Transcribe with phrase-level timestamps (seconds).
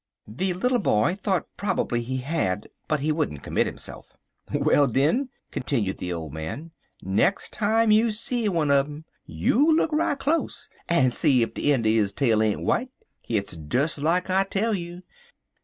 [0.27, 4.17] The little boy thought probably he had, but he wouldn't commit himself.
[4.51, 6.71] "Well, den," continued the old man,
[7.03, 11.71] "nex' time you see one un um, you look right close en see ef de
[11.71, 12.89] een' er his tail ain't w'ite.
[13.21, 15.03] Hit's des like I tell you.